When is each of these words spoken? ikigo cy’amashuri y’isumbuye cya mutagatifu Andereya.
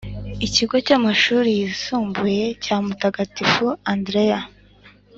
ikigo 0.45 0.75
cy’amashuri 0.85 1.49
y’isumbuye 1.57 2.45
cya 2.63 2.77
mutagatifu 2.85 3.65
Andereya. 3.91 4.39